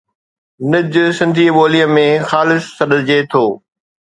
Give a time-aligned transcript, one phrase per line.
[0.69, 3.45] نج سنڌي ٻوليءَ ۾ خالص سڏجي ٿو.